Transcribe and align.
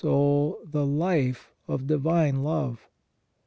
21 0.03 0.11
soul 0.17 0.59
the 0.65 0.83
life 0.83 1.53
of 1.67 1.85
divine 1.85 2.41
love. 2.41 2.89